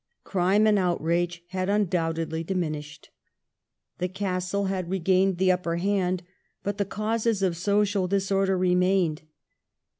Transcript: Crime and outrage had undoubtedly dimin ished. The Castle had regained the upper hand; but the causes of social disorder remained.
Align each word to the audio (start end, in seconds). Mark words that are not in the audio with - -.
Crime 0.23 0.65
and 0.65 0.79
outrage 0.79 1.43
had 1.49 1.69
undoubtedly 1.69 2.43
dimin 2.43 2.75
ished. 2.75 3.09
The 3.99 4.07
Castle 4.07 4.65
had 4.65 4.89
regained 4.89 5.37
the 5.37 5.51
upper 5.51 5.75
hand; 5.75 6.23
but 6.63 6.79
the 6.79 6.85
causes 6.85 7.43
of 7.43 7.55
social 7.55 8.07
disorder 8.07 8.57
remained. 8.57 9.21